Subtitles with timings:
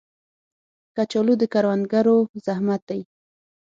[0.95, 3.01] کچالو د کروندګرو زحمت دی